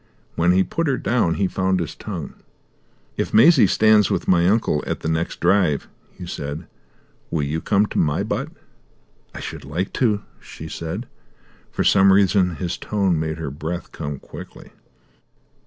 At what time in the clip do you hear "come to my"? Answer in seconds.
7.61-8.23